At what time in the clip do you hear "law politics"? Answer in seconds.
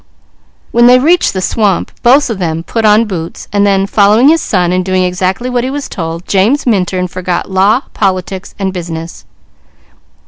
7.51-8.55